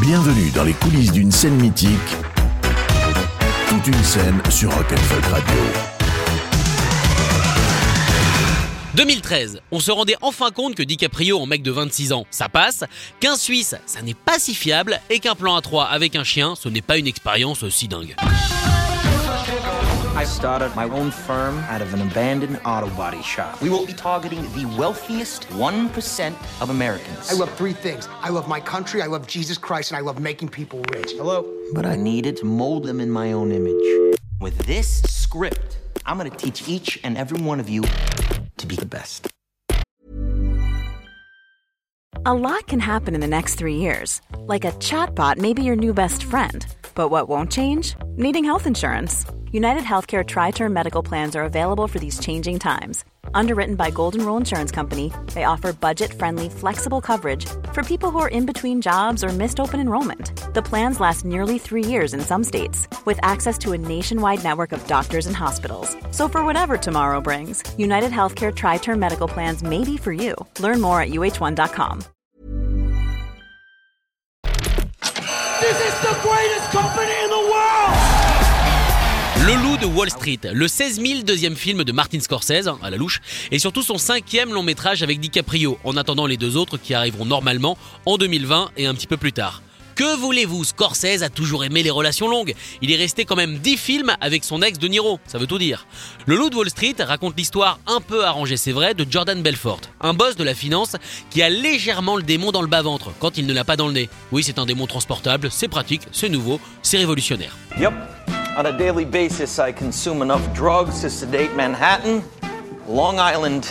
Bienvenue 0.00 0.50
dans 0.50 0.62
les 0.62 0.74
coulisses 0.74 1.10
d'une 1.10 1.32
scène 1.32 1.56
mythique. 1.56 1.90
Toute 3.66 3.86
une 3.86 4.04
scène 4.04 4.42
sur 4.50 4.70
Rock'n'Folk 4.74 5.24
Radio. 5.24 5.54
2013, 8.94 9.60
on 9.70 9.80
se 9.80 9.90
rendait 9.90 10.16
enfin 10.20 10.50
compte 10.50 10.74
que 10.74 10.82
DiCaprio 10.82 11.38
en 11.40 11.46
mec 11.46 11.62
de 11.62 11.70
26 11.70 12.12
ans, 12.12 12.26
ça 12.30 12.50
passe, 12.50 12.84
qu'un 13.20 13.36
Suisse, 13.36 13.74
ça 13.86 14.02
n'est 14.02 14.14
pas 14.14 14.38
si 14.38 14.54
fiable, 14.54 15.00
et 15.08 15.18
qu'un 15.18 15.34
plan 15.34 15.56
à 15.56 15.62
3 15.62 15.84
avec 15.84 16.14
un 16.14 16.24
chien, 16.24 16.54
ce 16.56 16.68
n'est 16.68 16.82
pas 16.82 16.98
une 16.98 17.06
expérience 17.06 17.62
aussi 17.62 17.88
dingue. 17.88 18.14
I 20.16 20.24
started 20.24 20.74
my 20.74 20.84
own 20.84 21.10
firm 21.10 21.58
out 21.68 21.82
of 21.82 21.92
an 21.92 22.00
abandoned 22.00 22.58
auto 22.64 22.88
body 22.96 23.20
shop. 23.20 23.60
We 23.60 23.68
will 23.68 23.84
be 23.84 23.92
targeting 23.92 24.40
the 24.54 24.64
wealthiest 24.78 25.46
1% 25.50 26.62
of 26.62 26.70
Americans. 26.70 27.30
I 27.30 27.34
love 27.34 27.52
three 27.52 27.74
things. 27.74 28.08
I 28.22 28.30
love 28.30 28.48
my 28.48 28.58
country, 28.58 29.02
I 29.02 29.08
love 29.08 29.26
Jesus 29.26 29.58
Christ, 29.58 29.90
and 29.90 29.98
I 29.98 30.00
love 30.00 30.18
making 30.18 30.48
people 30.48 30.80
rich. 30.90 31.12
Hello? 31.12 31.44
But 31.74 31.84
I 31.84 31.96
needed 31.96 32.38
to 32.38 32.46
mold 32.46 32.84
them 32.84 32.98
in 32.98 33.10
my 33.10 33.32
own 33.32 33.52
image. 33.52 34.18
With 34.40 34.56
this 34.60 35.02
script, 35.02 35.76
I'm 36.06 36.16
gonna 36.16 36.30
teach 36.30 36.66
each 36.66 36.98
and 37.04 37.18
every 37.18 37.38
one 37.38 37.60
of 37.60 37.68
you 37.68 37.82
to 38.56 38.66
be 38.66 38.76
the 38.76 38.86
best. 38.86 39.28
A 42.24 42.32
lot 42.32 42.66
can 42.66 42.80
happen 42.80 43.14
in 43.14 43.20
the 43.20 43.26
next 43.26 43.56
three 43.56 43.76
years. 43.76 44.22
Like 44.38 44.64
a 44.64 44.72
chatbot 44.72 45.36
may 45.36 45.52
be 45.52 45.62
your 45.62 45.76
new 45.76 45.92
best 45.92 46.24
friend. 46.24 46.66
But 46.96 47.08
what 47.08 47.28
won't 47.28 47.52
change? 47.52 47.94
Needing 48.16 48.44
health 48.44 48.66
insurance. 48.66 49.24
United 49.52 49.84
Healthcare 49.84 50.26
Tri 50.26 50.50
Term 50.50 50.72
Medical 50.72 51.02
Plans 51.02 51.36
are 51.36 51.44
available 51.44 51.86
for 51.86 51.98
these 51.98 52.18
changing 52.18 52.58
times. 52.58 53.04
Underwritten 53.34 53.76
by 53.76 53.90
Golden 53.90 54.24
Rule 54.24 54.38
Insurance 54.38 54.72
Company, 54.72 55.12
they 55.34 55.44
offer 55.44 55.72
budget 55.72 56.12
friendly, 56.12 56.48
flexible 56.48 57.00
coverage 57.00 57.46
for 57.72 57.82
people 57.82 58.10
who 58.10 58.18
are 58.18 58.28
in 58.28 58.46
between 58.46 58.80
jobs 58.80 59.22
or 59.22 59.28
missed 59.28 59.60
open 59.60 59.78
enrollment. 59.78 60.32
The 60.54 60.62
plans 60.70 60.98
last 60.98 61.24
nearly 61.24 61.58
three 61.58 61.84
years 61.84 62.14
in 62.14 62.20
some 62.20 62.42
states, 62.42 62.88
with 63.04 63.20
access 63.22 63.58
to 63.58 63.72
a 63.72 63.78
nationwide 63.78 64.42
network 64.42 64.72
of 64.72 64.86
doctors 64.86 65.26
and 65.26 65.36
hospitals. 65.36 65.96
So, 66.10 66.28
for 66.28 66.44
whatever 66.44 66.76
tomorrow 66.78 67.20
brings, 67.20 67.62
United 67.78 68.10
Healthcare 68.10 68.54
Tri 68.54 68.78
Term 68.78 68.98
Medical 68.98 69.28
Plans 69.28 69.62
may 69.62 69.84
be 69.84 69.96
for 69.96 70.12
you. 70.12 70.34
Learn 70.60 70.80
more 70.80 71.00
at 71.00 71.10
uh1.com. 71.10 72.15
This 75.60 75.70
is 75.70 75.94
the 76.02 76.14
company 76.70 77.12
in 77.24 77.30
the 77.30 77.50
world! 77.50 77.96
Le 79.46 79.54
Loup 79.62 79.78
de 79.78 79.86
Wall 79.86 80.10
Street, 80.10 80.40
le 80.52 80.68
16 80.68 81.00
000 81.00 81.22
deuxième 81.22 81.56
film 81.56 81.82
de 81.82 81.92
Martin 81.92 82.20
Scorsese, 82.20 82.68
à 82.82 82.90
la 82.90 82.98
louche, 82.98 83.22
et 83.50 83.58
surtout 83.58 83.82
son 83.82 83.96
cinquième 83.96 84.52
long 84.52 84.62
métrage 84.62 85.02
avec 85.02 85.18
DiCaprio, 85.18 85.78
en 85.84 85.96
attendant 85.96 86.26
les 86.26 86.36
deux 86.36 86.58
autres 86.58 86.76
qui 86.76 86.92
arriveront 86.92 87.24
normalement 87.24 87.78
en 88.04 88.18
2020 88.18 88.72
et 88.76 88.86
un 88.86 88.94
petit 88.94 89.06
peu 89.06 89.16
plus 89.16 89.32
tard. 89.32 89.62
Que 89.96 90.14
voulez-vous? 90.14 90.62
Scorsese 90.62 91.22
a 91.22 91.30
toujours 91.30 91.64
aimé 91.64 91.82
les 91.82 91.88
relations 91.88 92.28
longues. 92.28 92.54
Il 92.82 92.92
est 92.92 92.96
resté 92.96 93.24
quand 93.24 93.34
même 93.34 93.56
10 93.56 93.78
films 93.78 94.14
avec 94.20 94.44
son 94.44 94.60
ex 94.60 94.78
De 94.78 94.88
Niro, 94.88 95.18
ça 95.26 95.38
veut 95.38 95.46
tout 95.46 95.56
dire. 95.56 95.86
Le 96.26 96.36
Loup 96.36 96.50
de 96.50 96.56
Wall 96.56 96.68
Street 96.68 96.96
raconte 96.98 97.32
l'histoire 97.38 97.80
un 97.86 98.02
peu 98.02 98.26
arrangée, 98.26 98.58
c'est 98.58 98.72
vrai, 98.72 98.92
de 98.92 99.06
Jordan 99.10 99.40
Belfort, 99.40 99.80
un 100.02 100.12
boss 100.12 100.36
de 100.36 100.44
la 100.44 100.54
finance 100.54 100.96
qui 101.30 101.42
a 101.42 101.48
légèrement 101.48 102.16
le 102.16 102.22
démon 102.22 102.52
dans 102.52 102.60
le 102.60 102.68
bas-ventre 102.68 103.12
quand 103.20 103.38
il 103.38 103.46
ne 103.46 103.54
l'a 103.54 103.64
pas 103.64 103.76
dans 103.76 103.86
le 103.86 103.94
nez. 103.94 104.10
Oui, 104.32 104.42
c'est 104.42 104.58
un 104.58 104.66
démon 104.66 104.86
transportable, 104.86 105.48
c'est 105.50 105.68
pratique, 105.68 106.02
c'est 106.12 106.28
nouveau, 106.28 106.60
c'est 106.82 106.98
révolutionnaire. 106.98 107.56
Yep. 107.80 107.94
On 108.58 108.66
a 108.66 108.72
daily 108.72 109.06
basis, 109.06 109.56
I 109.56 109.72
consume 109.72 110.20
enough 110.20 110.46
drugs 110.54 111.00
to 111.00 111.08
sedate 111.08 111.56
Manhattan, 111.56 112.22
Long 112.86 113.14
Island, 113.14 113.64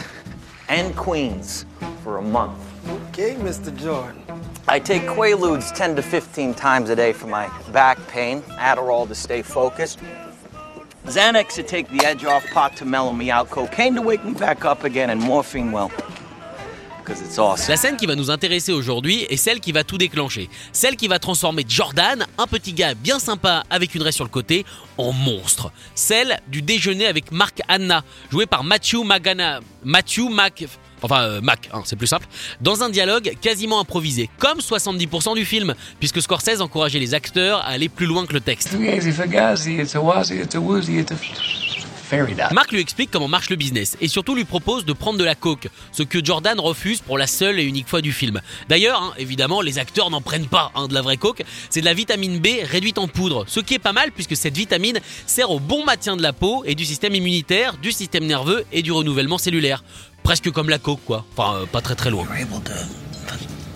and 0.69 0.91
Queens 0.95 1.67
for 2.03 2.17
a 2.17 2.21
month. 2.23 2.57
Okay, 3.11 3.35
Mr. 3.35 3.71
Jordan. 3.79 4.15
I 4.67 4.80
take 4.80 5.03
Quaaludes 5.03 5.71
10 5.75 5.95
to 5.95 6.02
15 6.02 6.55
times 6.55 6.89
a 6.89 6.95
day 6.95 7.13
for 7.13 7.27
my 7.27 7.47
back 7.71 7.99
pain, 8.08 8.41
Adderall 8.58 9.07
to 9.07 9.13
stay 9.13 9.44
focused, 9.44 9.99
Xanax 11.05 11.53
to 11.53 11.63
take 11.63 11.88
the 11.89 12.03
edge 12.03 12.25
off, 12.25 12.44
pot 12.47 12.75
to 12.77 12.85
mellow 12.85 13.13
me 13.13 13.29
out, 13.29 13.51
cocaine 13.51 13.94
to 13.94 14.01
wake 14.01 14.25
me 14.25 14.34
back 14.34 14.66
up 14.66 14.84
again, 14.84 15.12
and 15.12 15.22
morphine, 15.22 15.72
well. 15.72 15.91
La 17.67 17.78
scène 17.78 17.97
qui 17.97 18.07
va 18.07 18.16
nous 18.16 18.31
intéresser 18.31 18.72
aujourd'hui 18.72 19.28
est 19.29 19.38
celle 19.38 19.59
qui 19.59 19.72
va 19.72 19.84
tout 19.84 20.00
déclencher. 20.00 20.50
Celle 20.72 20.95
qui 20.95 21.07
va 21.07 21.19
transformer 21.19 21.63
Jordan, 21.68 22.25
un 22.38 22.47
petit 22.47 22.73
gars 22.73 22.95
bien 22.95 23.19
sympa 23.19 23.63
avec 23.69 23.94
une 23.94 24.01
raie 24.01 24.12
sur 24.12 24.23
le 24.23 24.29
côté, 24.31 24.66
en 24.97 25.12
monstre. 25.12 25.72
Celle 25.94 26.39
du 26.47 26.63
déjeuner 26.63 27.06
avec 27.06 27.31
Mark 27.31 27.62
Hanna, 27.68 28.03
joué 28.31 28.47
par 28.47 28.63
Matthew 28.63 29.03
Magana. 29.06 29.59
Matthew 29.84 30.29
Mac. 30.31 30.66
Enfin, 31.05 31.21
euh, 31.21 31.41
Mac, 31.41 31.69
hein, 31.71 31.83
c'est 31.85 31.95
plus 31.95 32.07
simple, 32.07 32.25
dans 32.61 32.81
un 32.81 32.89
dialogue 32.89 33.33
quasiment 33.39 33.79
improvisé, 33.79 34.27
comme 34.39 34.57
70% 34.57 35.35
du 35.35 35.45
film, 35.45 35.75
puisque 35.99 36.19
Scorsese 36.19 36.61
encourageait 36.61 36.97
les 36.97 37.13
acteurs 37.13 37.59
à 37.59 37.67
aller 37.67 37.89
plus 37.89 38.07
loin 38.07 38.25
que 38.25 38.33
le 38.33 38.41
texte. 38.41 38.75
Mark 42.51 42.71
lui 42.71 42.79
explique 42.79 43.11
comment 43.11 43.27
marche 43.27 43.49
le 43.49 43.55
business 43.55 43.97
et 44.01 44.07
surtout 44.07 44.35
lui 44.35 44.45
propose 44.45 44.85
de 44.85 44.93
prendre 44.93 45.19
de 45.19 45.23
la 45.23 45.35
coke, 45.35 45.69
ce 45.91 46.03
que 46.03 46.23
Jordan 46.23 46.59
refuse 46.59 47.01
pour 47.01 47.17
la 47.17 47.27
seule 47.27 47.59
et 47.59 47.63
unique 47.63 47.87
fois 47.87 48.01
du 48.01 48.11
film. 48.11 48.41
D'ailleurs, 48.69 49.01
hein, 49.01 49.13
évidemment, 49.17 49.61
les 49.61 49.79
acteurs 49.79 50.09
n'en 50.09 50.21
prennent 50.21 50.47
pas 50.47 50.71
hein, 50.75 50.87
de 50.87 50.93
la 50.93 51.01
vraie 51.01 51.17
coke, 51.17 51.43
c'est 51.69 51.81
de 51.81 51.85
la 51.85 51.93
vitamine 51.93 52.39
B 52.39 52.47
réduite 52.63 52.97
en 52.97 53.07
poudre, 53.07 53.45
ce 53.47 53.59
qui 53.59 53.73
est 53.73 53.79
pas 53.79 53.93
mal 53.93 54.11
puisque 54.11 54.35
cette 54.35 54.55
vitamine 54.55 54.99
sert 55.25 55.51
au 55.51 55.59
bon 55.59 55.85
maintien 55.85 56.15
de 56.17 56.21
la 56.21 56.33
peau 56.33 56.63
et 56.65 56.75
du 56.75 56.85
système 56.85 57.15
immunitaire, 57.15 57.77
du 57.77 57.91
système 57.91 58.25
nerveux 58.25 58.65
et 58.71 58.81
du 58.81 58.91
renouvellement 58.91 59.37
cellulaire. 59.37 59.83
Presque 60.23 60.51
comme 60.51 60.69
la 60.69 60.79
coke 60.79 61.01
quoi, 61.05 61.25
enfin 61.35 61.55
euh, 61.55 61.65
pas 61.65 61.81
très 61.81 61.95
très 61.95 62.09
loin. 62.09 62.23
You're 62.23 62.41
able 62.41 62.63
to 62.63 62.73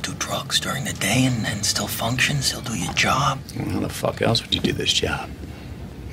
do 0.01 0.13
drugs 0.17 0.59
during 0.59 0.83
the 0.83 0.97
day 0.99 1.27
and, 1.27 1.45
and 1.45 1.63
still 1.63 1.87
function, 1.87 2.41
still 2.41 2.61
do 2.61 2.75
your 2.75 2.93
job. 2.95 3.37
How 3.55 3.79
the 3.79 3.91
fuck 3.91 4.21
else 4.21 4.41
would 4.41 4.53
you 4.53 4.61
do 4.61 4.73
this 4.73 4.93
job? 4.93 5.29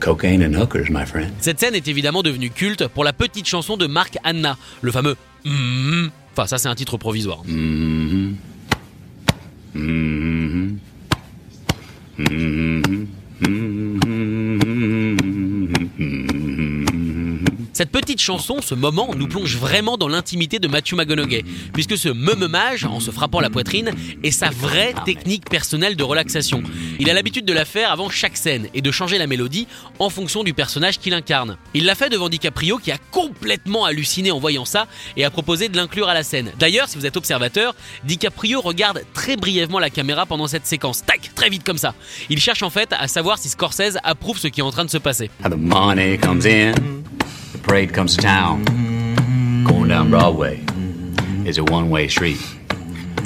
Cocaine 0.00 0.44
and 0.44 0.60
hookers, 0.60 0.90
my 0.90 1.04
friend. 1.06 1.32
Cette 1.40 1.60
scène 1.60 1.74
est 1.74 1.88
évidemment 1.88 2.22
devenue 2.22 2.50
culte 2.50 2.86
pour 2.88 3.04
la 3.04 3.12
petite 3.12 3.46
chanson 3.46 3.76
de 3.76 3.86
Mark 3.86 4.18
Hanna, 4.24 4.56
le 4.82 4.92
fameux 4.92 5.16
Mm. 5.46 6.08
Enfin, 6.32 6.46
ça 6.46 6.58
c'est 6.58 6.68
un 6.68 6.74
titre 6.74 6.98
provisoire. 6.98 7.42
Mm-hmm. 7.46 8.34
Mm-hmm. 9.76 10.15
Cette 17.76 17.90
petite 17.90 18.22
chanson, 18.22 18.62
ce 18.62 18.74
moment, 18.74 19.10
nous 19.14 19.28
plonge 19.28 19.54
vraiment 19.58 19.98
dans 19.98 20.08
l'intimité 20.08 20.58
de 20.58 20.66
Matthew 20.66 20.94
McConaughey, 20.94 21.44
puisque 21.74 21.98
ce 21.98 22.08
meumage, 22.08 22.86
en 22.86 23.00
se 23.00 23.10
frappant 23.10 23.38
la 23.38 23.50
poitrine, 23.50 23.90
est 24.22 24.30
sa 24.30 24.48
vraie 24.48 24.94
technique 25.04 25.50
personnelle 25.50 25.94
de 25.94 26.02
relaxation. 26.02 26.62
Il 26.98 27.10
a 27.10 27.12
l'habitude 27.12 27.44
de 27.44 27.52
la 27.52 27.66
faire 27.66 27.92
avant 27.92 28.08
chaque 28.08 28.38
scène 28.38 28.68
et 28.72 28.80
de 28.80 28.90
changer 28.90 29.18
la 29.18 29.26
mélodie 29.26 29.68
en 29.98 30.08
fonction 30.08 30.42
du 30.42 30.54
personnage 30.54 30.98
qu'il 30.98 31.12
incarne. 31.12 31.58
Il 31.74 31.84
l'a 31.84 31.94
fait 31.94 32.08
devant 32.08 32.30
DiCaprio 32.30 32.78
qui 32.78 32.92
a 32.92 32.96
complètement 33.10 33.84
halluciné 33.84 34.30
en 34.30 34.38
voyant 34.38 34.64
ça 34.64 34.86
et 35.18 35.26
a 35.26 35.30
proposé 35.30 35.68
de 35.68 35.76
l'inclure 35.76 36.08
à 36.08 36.14
la 36.14 36.22
scène. 36.22 36.52
D'ailleurs, 36.58 36.88
si 36.88 36.96
vous 36.96 37.04
êtes 37.04 37.18
observateur, 37.18 37.74
DiCaprio 38.04 38.62
regarde 38.62 39.02
très 39.12 39.36
brièvement 39.36 39.80
la 39.80 39.90
caméra 39.90 40.24
pendant 40.24 40.46
cette 40.46 40.64
séquence. 40.64 41.04
Tac, 41.04 41.30
très 41.34 41.50
vite 41.50 41.62
comme 41.62 41.76
ça. 41.76 41.94
Il 42.30 42.40
cherche 42.40 42.62
en 42.62 42.70
fait 42.70 42.94
à 42.98 43.06
savoir 43.06 43.36
si 43.36 43.50
Scorsese 43.50 43.98
approuve 44.02 44.38
ce 44.38 44.48
qui 44.48 44.60
est 44.60 44.64
en 44.64 44.70
train 44.70 44.86
de 44.86 44.90
se 44.90 44.96
passer. 44.96 45.28
In, 45.44 46.95
the 47.52 47.58
parade 47.58 47.92
comes 47.92 48.16
to 48.16 48.22
town. 48.22 48.64
Going 49.64 49.88
down 49.88 50.10
Broadway 50.10 50.64
is 51.44 51.58
a 51.58 51.64
one-way 51.64 52.08
street, 52.08 52.38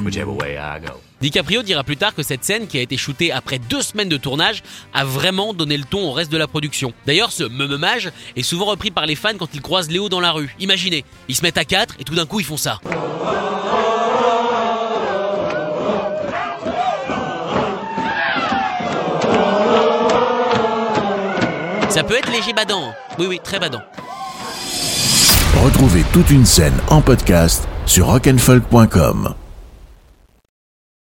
whichever 0.05 0.33
way 0.33 0.59
I 0.59 0.81
go. 0.81 1.01
DiCaprio 1.21 1.63
dira 1.63 1.85
plus 1.85 1.99
tard 1.99 2.15
que 2.15 2.23
cette 2.23 2.45
scène, 2.45 2.67
qui 2.67 2.79
a 2.79 2.81
été 2.81 2.97
shootée 2.97 3.31
après 3.31 3.59
deux 3.59 3.83
semaines 3.83 4.09
de 4.09 4.17
tournage, 4.17 4.63
a 4.95 5.05
vraiment 5.05 5.53
donné 5.53 5.77
le 5.77 5.85
ton 5.85 6.09
au 6.09 6.13
reste 6.13 6.33
de 6.33 6.39
la 6.39 6.47
production. 6.47 6.95
D'ailleurs, 7.07 7.31
ce 7.31 7.45
meumage 7.45 8.11
est 8.37 8.43
souvent 8.43 8.65
repris 8.65 8.91
par 8.91 9.05
les 9.05 9.17
fans 9.17 9.37
quand 9.39 9.55
ils 9.55 9.61
croisent 9.61 9.91
Léo 9.91 10.09
dans 10.09 10.21
la 10.21 10.33
rue. 10.33 10.55
Imaginez, 10.61 11.05
ils 11.29 11.37
se 11.37 11.43
mettent 11.43 11.59
à 11.59 11.67
quatre 11.67 11.97
et 11.99 12.05
tout 12.05 12.15
d'un 12.15 12.25
coup 12.25 12.41
ils 12.41 12.47
font 12.47 12.57
ça. 12.57 12.81
Ça 21.91 22.05
peut 22.05 22.15
être 22.15 22.31
léger 22.31 22.53
badant. 22.55 22.95
Oui, 23.19 23.27
oui, 23.27 23.41
très 23.43 23.59
badant. 23.59 23.83
Retrouvez 25.59 26.05
toute 26.13 26.31
une 26.31 26.47
scène 26.47 26.73
en 26.89 27.03
podcast 27.03 27.69
sur 27.85 28.07
rock'n'folk.com. 28.07 29.35